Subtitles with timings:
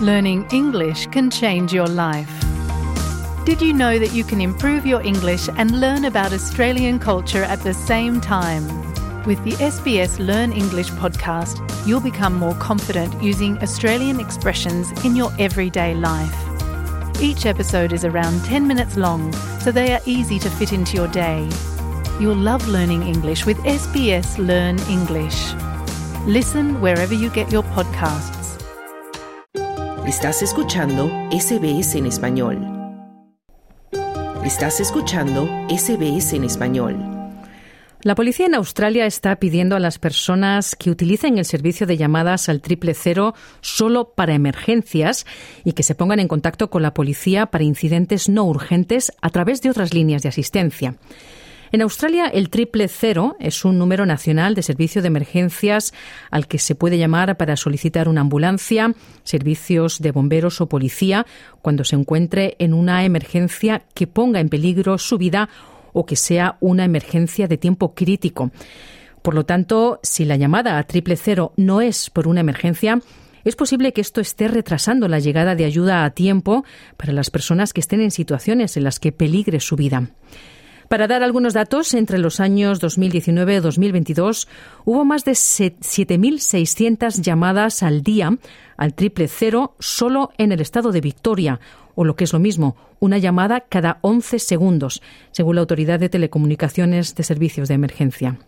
[0.00, 2.32] Learning English can change your life.
[3.44, 7.60] Did you know that you can improve your English and learn about Australian culture at
[7.60, 8.64] the same time?
[9.24, 15.32] With the SBS Learn English podcast, you'll become more confident using Australian expressions in your
[15.38, 16.34] everyday life.
[17.20, 19.30] Each episode is around 10 minutes long,
[19.60, 21.46] so they are easy to fit into your day.
[22.18, 25.52] You'll love learning English with SBS Learn English.
[26.26, 28.39] Listen wherever you get your podcasts.
[30.10, 32.58] Estás escuchando SBS en español.
[34.44, 36.96] Estás escuchando SBS en español.
[38.02, 42.48] La policía en Australia está pidiendo a las personas que utilicen el servicio de llamadas
[42.48, 45.26] al triple cero solo para emergencias
[45.62, 49.62] y que se pongan en contacto con la policía para incidentes no urgentes a través
[49.62, 50.96] de otras líneas de asistencia.
[51.72, 55.94] En Australia, el triple cero es un número nacional de servicio de emergencias
[56.32, 58.92] al que se puede llamar para solicitar una ambulancia,
[59.22, 61.26] servicios de bomberos o policía
[61.62, 65.48] cuando se encuentre en una emergencia que ponga en peligro su vida
[65.92, 68.50] o que sea una emergencia de tiempo crítico.
[69.22, 73.00] Por lo tanto, si la llamada a triple cero no es por una emergencia,
[73.44, 76.64] es posible que esto esté retrasando la llegada de ayuda a tiempo
[76.96, 80.10] para las personas que estén en situaciones en las que peligre su vida.
[80.90, 84.48] Para dar algunos datos, entre los años 2019 y 2022
[84.84, 88.36] hubo más de 7.600 llamadas al día
[88.76, 91.60] al triple cero solo en el estado de Victoria,
[91.94, 96.08] o lo que es lo mismo, una llamada cada 11 segundos, según la Autoridad de
[96.08, 98.40] Telecomunicaciones de Servicios de Emergencia.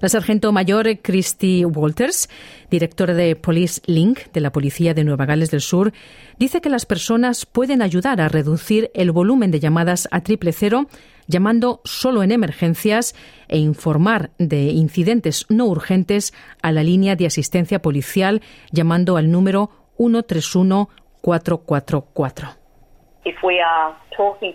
[0.00, 2.28] La sargento mayor Christy Walters,
[2.70, 5.92] directora de Police Link de la Policía de Nueva Gales del Sur,
[6.38, 10.86] dice que las personas pueden ayudar a reducir el volumen de llamadas a triple cero
[11.26, 13.14] llamando solo en emergencias
[13.48, 19.70] e informar de incidentes no urgentes a la línea de asistencia policial llamando al número
[19.96, 20.88] 131
[21.20, 22.48] 444.
[23.24, 24.52] If we are talking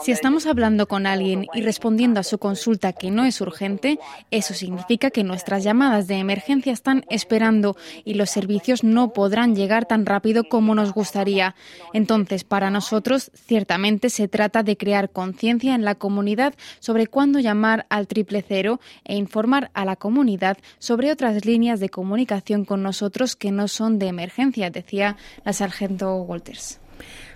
[0.00, 3.98] si estamos hablando con alguien y respondiendo a su consulta que no es urgente,
[4.30, 9.86] eso significa que nuestras llamadas de emergencia están esperando y los servicios no podrán llegar
[9.86, 11.54] tan rápido como nos gustaría.
[11.92, 17.86] Entonces, para nosotros, ciertamente se trata de crear conciencia en la comunidad sobre cuándo llamar
[17.88, 23.36] al triple cero e informar a la comunidad sobre otras líneas de comunicación con nosotros
[23.36, 26.47] que no son de emergencia, decía la sargento Walter.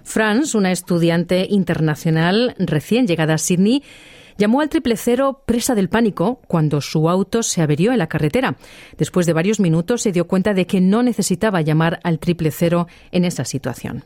[0.04, 3.82] Franz, una estudiante internacional recién llegada a Sydney,
[4.36, 8.56] llamó al triple cero presa del pánico cuando su auto se averió en la carretera.
[8.96, 12.86] Después de varios minutos se dio cuenta de que no necesitaba llamar al triple cero
[13.10, 14.04] en esa situación.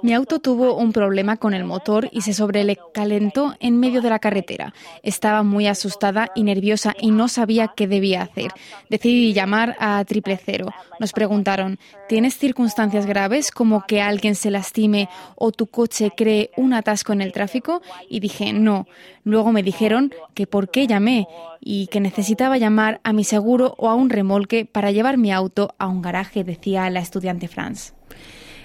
[0.00, 4.20] Mi auto tuvo un problema con el motor y se sobrecalentó en medio de la
[4.20, 4.72] carretera.
[5.02, 8.52] Estaba muy asustada y nerviosa y no sabía qué debía hacer.
[8.90, 10.68] Decidí llamar a Triple Cero.
[11.00, 16.74] Nos preguntaron, ¿tienes circunstancias graves como que alguien se lastime o tu coche cree un
[16.74, 17.82] atasco en el tráfico?
[18.08, 18.86] Y dije, no.
[19.24, 21.26] Luego me dijeron que por qué llamé
[21.60, 25.74] y que necesitaba llamar a mi seguro o a un remolque para llevar mi auto
[25.78, 27.97] a un garaje, decía la estudiante Franz.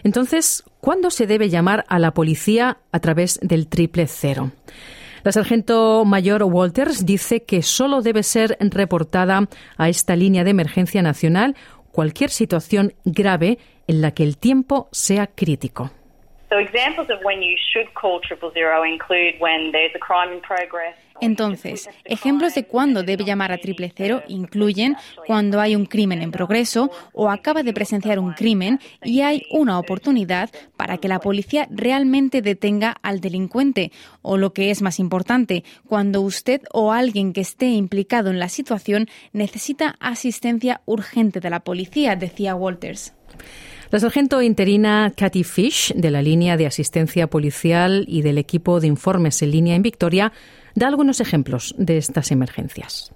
[0.03, 4.51] Entonces, ¿cuándo se debe llamar a la policía a través del triple cero?
[5.23, 9.47] La sargento mayor Walters dice que solo debe ser reportada
[9.77, 11.55] a esta línea de emergencia nacional
[11.93, 15.91] cualquier situación grave en la que el tiempo sea crítico.
[21.21, 26.31] Entonces, ejemplos de cuándo debe llamar a triple cero incluyen cuando hay un crimen en
[26.31, 31.67] progreso o acaba de presenciar un crimen y hay una oportunidad para que la policía
[31.71, 33.91] realmente detenga al delincuente
[34.21, 38.49] o lo que es más importante, cuando usted o alguien que esté implicado en la
[38.49, 43.13] situación necesita asistencia urgente de la policía, decía Walters.
[43.93, 48.87] La sargento interina Cathy Fish, de la línea de asistencia policial y del equipo de
[48.87, 50.33] informes en línea en Victoria,
[50.73, 53.13] da algunos ejemplos de estas emergencias.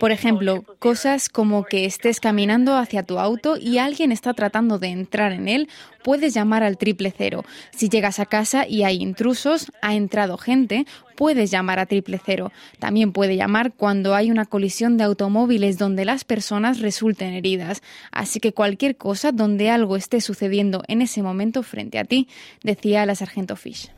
[0.00, 4.88] Por ejemplo, cosas como que estés caminando hacia tu auto y alguien está tratando de
[4.88, 5.68] entrar en él,
[6.04, 7.44] puedes llamar al triple cero.
[7.70, 10.86] Si llegas a casa y hay intrusos, ha entrado gente,
[11.16, 12.52] puedes llamar a triple cero.
[12.78, 17.82] También puede llamar cuando hay una colisión de automóviles donde las personas resulten heridas.
[18.12, 22.28] Así que cualquier cosa donde algo esté sucediendo en ese momento frente a ti,
[22.62, 23.90] decía la sargento Fish.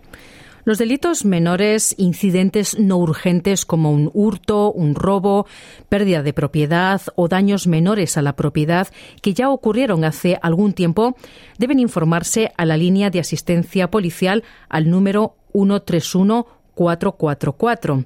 [0.70, 5.48] Los delitos menores, incidentes no urgentes como un hurto, un robo,
[5.88, 8.86] pérdida de propiedad o daños menores a la propiedad
[9.20, 11.16] que ya ocurrieron hace algún tiempo,
[11.58, 16.46] deben informarse a la línea de asistencia policial al número 131
[16.76, 18.04] 444.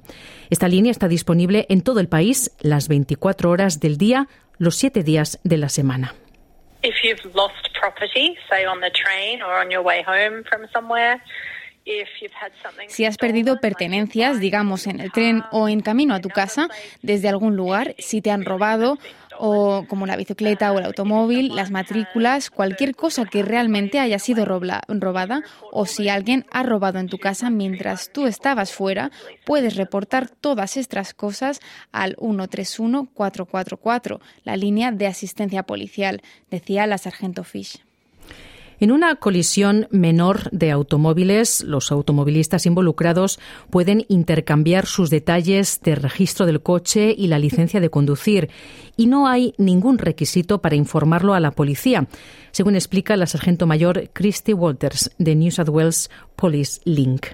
[0.49, 4.27] Esta línea está disponible en todo el país las 24 horas del día,
[4.57, 6.15] los 7 días de la semana.
[12.87, 16.67] Si has perdido pertenencias, digamos en el tren o en camino a tu casa,
[17.03, 18.97] desde algún lugar, si te han robado,
[19.37, 24.45] o como la bicicleta o el automóvil, las matrículas, cualquier cosa que realmente haya sido
[24.45, 29.11] robada, o si alguien ha robado en tu casa mientras tú estabas fuera,
[29.45, 31.59] puedes reportar todas estas cosas
[31.91, 37.84] al 131-444, la línea de asistencia policial, decía la sargento Fish.
[38.79, 43.39] En una colisión menor de automóviles, los automovilistas involucrados
[43.69, 48.49] pueden intercambiar sus detalles de registro del coche y la licencia de conducir,
[48.97, 52.07] y no hay ningún requisito para informarlo a la policía,
[52.51, 57.27] según explica la sargento mayor Christy Walters de New South Wales Police Link.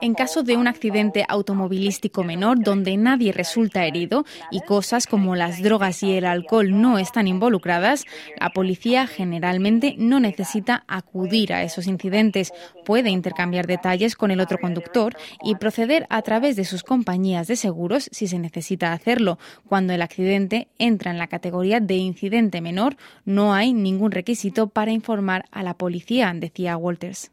[0.00, 5.62] En caso de un accidente automovilístico menor donde nadie resulta herido y cosas como las
[5.62, 8.04] drogas y el alcohol no están involucradas,
[8.40, 12.52] la policía generalmente no necesita acudir a esos incidentes.
[12.84, 17.56] Puede intercambiar detalles con el otro conductor y proceder a través de sus compañías de
[17.56, 19.38] seguros si se necesita hacerlo.
[19.68, 24.90] Cuando el accidente entra en la categoría de incidente menor, no hay ningún requisito para
[24.90, 27.30] informar a la policía, decía Walters.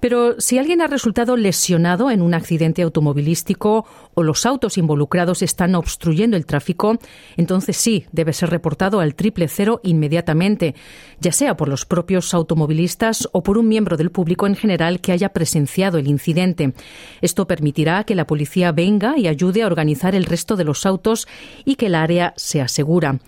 [0.00, 5.74] Pero si alguien ha resultado lesionado en un accidente automovilístico o los autos involucrados están
[5.74, 6.98] obstruyendo el tráfico,
[7.36, 10.74] entonces sí, debe ser reportado al triple cero inmediatamente,
[11.20, 15.12] ya sea por los propios automovilistas o por un miembro del público en general que
[15.12, 16.72] haya presenciado el incidente.
[17.20, 21.26] Esto permitirá que la policía venga y ayude a organizar el resto de los autos
[21.64, 23.18] y que el área sea segura.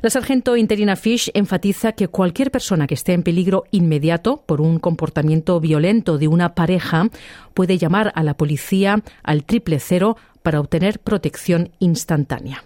[0.00, 4.78] La sargento interina Fish enfatiza que cualquier persona que esté en peligro inmediato por un
[4.78, 7.06] comportamiento violento de una pareja
[7.52, 12.62] puede llamar a la policía al triple cero para obtener protección instantánea.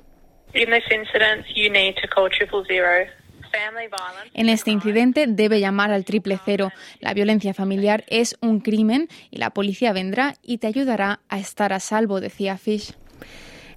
[4.34, 6.70] En este incidente debe llamar al triple cero.
[7.00, 11.72] La violencia familiar es un crimen y la policía vendrá y te ayudará a estar
[11.72, 12.92] a salvo, decía Fish.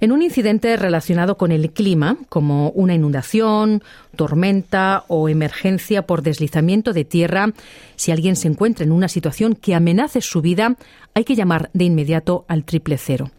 [0.06, 3.82] En un incidente relacionado con el clima, como una inundación,
[4.16, 7.54] tormenta o emergencia por deslizamiento de tierra,
[7.96, 10.76] si alguien se encuentra en una situación que amenace su vida,
[11.16, 13.32] hay que llamar de inmediato al triple cero.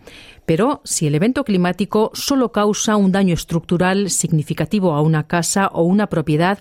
[0.45, 5.85] Pero si el evento climático solo causa un daño estructural significativo a una casa o
[5.85, 6.59] una propiedad,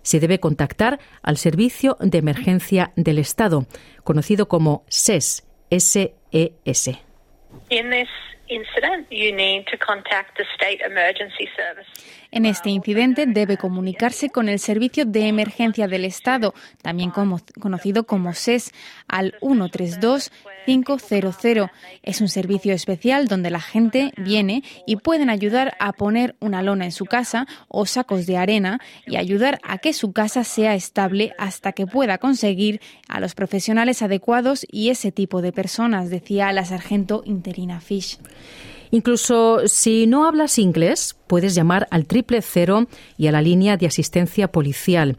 [0.00, 3.66] se debe contactar al Servicio de Emergencia del Estado,
[4.02, 5.44] conocido como SES.
[5.70, 6.96] SES.
[12.30, 18.32] En este incidente debe comunicarse con el Servicio de Emergencia del Estado, también conocido como
[18.34, 18.72] SES,
[19.06, 20.32] al 132
[20.64, 21.70] 500.
[22.02, 26.84] Es un servicio especial donde la gente viene y pueden ayudar a poner una lona
[26.84, 31.34] en su casa o sacos de arena y ayudar a que su casa sea estable
[31.38, 36.64] hasta que pueda conseguir a los profesionales adecuados y ese tipo de personas, decía la
[36.64, 38.18] sargento interina Fish.
[38.90, 43.86] Incluso si no hablas inglés, puedes llamar al triple cero y a la línea de
[43.86, 45.16] asistencia policial.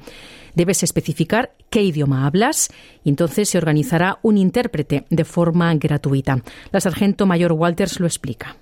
[0.54, 2.70] Debes especificar qué idioma hablas
[3.10, 6.44] entonces se organizará un intérprete de forma gratuita.
[6.72, 8.56] La sargento mayor Walters lo explica.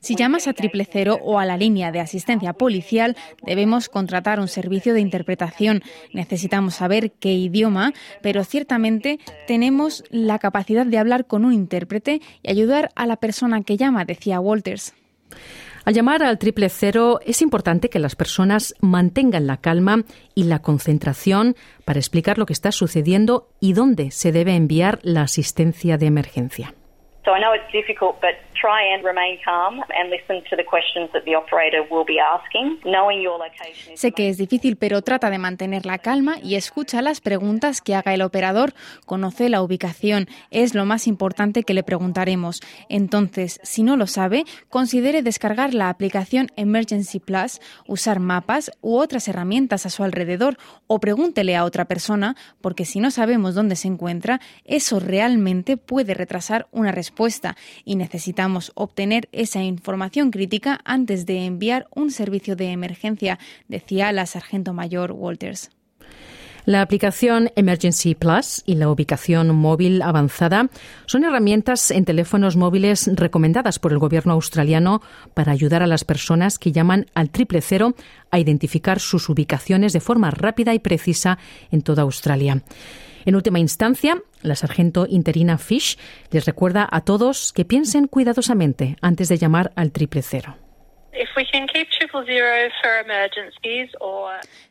[0.00, 4.48] Si llamas a triple cero o a la línea de asistencia policial, debemos contratar un
[4.48, 5.82] servicio de interpretación.
[6.12, 12.50] Necesitamos saber qué idioma, pero ciertamente tenemos la capacidad de hablar con un intérprete y
[12.50, 14.94] ayudar a la persona que llama, decía Walters.
[15.84, 20.60] Al llamar al triple cero es importante que las personas mantengan la calma y la
[20.60, 26.06] concentración para explicar lo que está sucediendo y dónde se debe enviar la asistencia de
[26.06, 26.74] emergencia.
[33.94, 37.94] Sé que es difícil, pero trata de mantener la calma y escucha las preguntas que
[37.94, 38.74] haga el operador.
[39.06, 42.60] Conoce la ubicación, es lo más importante que le preguntaremos.
[42.88, 49.26] Entonces, si no lo sabe, considere descargar la aplicación Emergency Plus, usar mapas u otras
[49.28, 53.88] herramientas a su alrededor o pregúntele a otra persona, porque si no sabemos dónde se
[53.88, 61.44] encuentra, eso realmente puede retrasar una respuesta y necesitamos obtener esa información crítica antes de
[61.44, 63.38] enviar un servicio de emergencia,
[63.68, 65.70] decía la sargento mayor Walters.
[66.66, 70.68] La aplicación Emergency Plus y la ubicación móvil avanzada
[71.06, 75.00] son herramientas en teléfonos móviles recomendadas por el gobierno australiano
[75.34, 77.94] para ayudar a las personas que llaman al triple cero
[78.30, 81.38] a identificar sus ubicaciones de forma rápida y precisa
[81.70, 82.62] en toda Australia.
[83.24, 85.98] En última instancia, la sargento interina Fish
[86.30, 90.56] les recuerda a todos que piensen cuidadosamente antes de llamar al triple cero.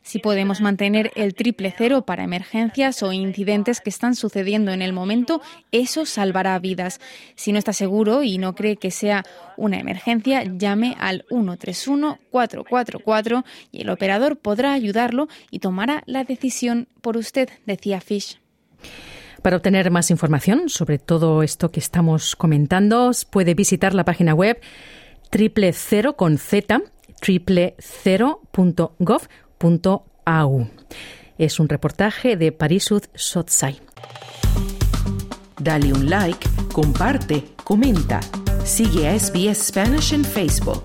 [0.02, 4.92] Si podemos mantener el triple cero para emergencias o incidentes que están sucediendo en el
[4.92, 5.40] momento,
[5.70, 7.00] eso salvará vidas.
[7.36, 9.22] Si no está seguro y no cree que sea
[9.56, 17.16] una emergencia, llame al 131-444 y el operador podrá ayudarlo y tomará la decisión por
[17.16, 18.39] usted, decía Fish.
[19.42, 24.60] Para obtener más información sobre todo esto que estamos comentando, puede visitar la página web
[25.30, 26.82] triple cero con z
[27.20, 29.20] triple cero.gov.au.
[31.38, 33.80] Es un reportaje de Parisud Sotsai.
[35.58, 38.20] Dale un like, comparte, comenta.
[38.64, 40.82] Sigue a SBS Spanish en Facebook.